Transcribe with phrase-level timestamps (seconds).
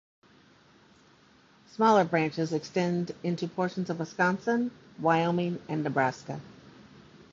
[1.67, 6.41] Smaller branches extend into portions of Wisconsin, Wyoming and Nebraska.